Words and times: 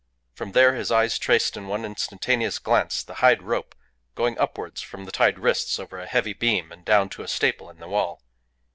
From 0.33 0.53
there 0.53 0.73
his 0.73 0.91
eyes 0.91 1.19
traced 1.19 1.55
in 1.55 1.67
one 1.67 1.85
instantaneous 1.85 2.57
glance 2.57 3.03
the 3.03 3.13
hide 3.21 3.43
rope 3.43 3.75
going 4.15 4.35
upwards 4.39 4.81
from 4.81 5.05
the 5.05 5.11
tied 5.11 5.37
wrists 5.37 5.77
over 5.77 5.99
a 5.99 6.07
heavy 6.07 6.33
beam 6.33 6.71
and 6.71 6.83
down 6.83 7.07
to 7.09 7.21
a 7.21 7.27
staple 7.27 7.69
in 7.69 7.77
the 7.77 7.87
wall. 7.87 8.19